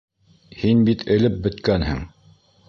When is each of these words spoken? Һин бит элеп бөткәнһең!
Һин 0.61 0.81
бит 0.87 1.03
элеп 1.17 1.37
бөткәнһең! 1.45 2.03